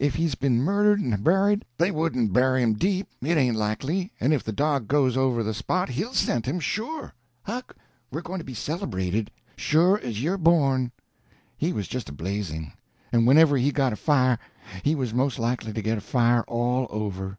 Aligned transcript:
If 0.00 0.14
he's 0.14 0.34
been 0.34 0.62
murdered 0.62 1.00
and 1.00 1.22
buried, 1.22 1.62
they 1.76 1.90
wouldn't 1.90 2.32
bury 2.32 2.62
him 2.62 2.72
deep, 2.72 3.06
it 3.20 3.36
ain't 3.36 3.54
likely, 3.56 4.10
and 4.18 4.32
if 4.32 4.42
the 4.42 4.50
dog 4.50 4.88
goes 4.88 5.14
over 5.14 5.42
the 5.42 5.52
spot 5.52 5.90
he'll 5.90 6.14
scent 6.14 6.46
him, 6.46 6.58
sure. 6.58 7.12
Huck, 7.42 7.76
we're 8.10 8.22
going 8.22 8.38
to 8.38 8.46
be 8.46 8.54
celebrated, 8.54 9.30
sure 9.56 10.00
as 10.02 10.22
you're 10.22 10.38
born!" 10.38 10.90
He 11.58 11.70
was 11.74 11.86
just 11.86 12.08
a 12.08 12.12
blazing; 12.12 12.72
and 13.12 13.26
whenever 13.26 13.58
he 13.58 13.70
got 13.72 13.92
afire 13.92 14.38
he 14.82 14.94
was 14.94 15.12
most 15.12 15.38
likely 15.38 15.74
to 15.74 15.82
get 15.82 15.98
afire 15.98 16.44
all 16.48 16.86
over. 16.88 17.36